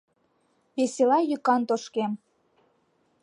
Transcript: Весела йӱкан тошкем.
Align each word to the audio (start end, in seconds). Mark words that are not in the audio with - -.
Весела 0.75 1.19
йӱкан 1.29 1.61
тошкем. 1.69 2.11